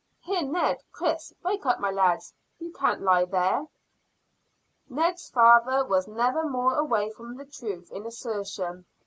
[0.21, 1.31] Here, Ned Chris!
[1.45, 3.67] Wake up, my lads; you can't lie there."
[4.89, 8.85] Ned's father was never more away from the truth in an assertion.